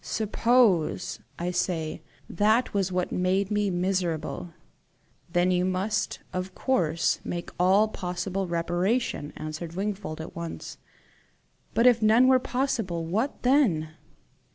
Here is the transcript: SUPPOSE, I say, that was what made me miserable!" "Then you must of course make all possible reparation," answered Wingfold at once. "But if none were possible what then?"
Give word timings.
SUPPOSE, 0.03 1.19
I 1.37 1.51
say, 1.51 2.01
that 2.27 2.73
was 2.73 2.91
what 2.91 3.11
made 3.11 3.51
me 3.51 3.69
miserable!" 3.69 4.51
"Then 5.31 5.51
you 5.51 5.63
must 5.63 6.21
of 6.33 6.55
course 6.55 7.19
make 7.23 7.51
all 7.59 7.87
possible 7.87 8.47
reparation," 8.47 9.31
answered 9.37 9.75
Wingfold 9.75 10.19
at 10.19 10.35
once. 10.35 10.79
"But 11.75 11.85
if 11.85 12.01
none 12.01 12.27
were 12.27 12.39
possible 12.39 13.05
what 13.05 13.43
then?" 13.43 13.89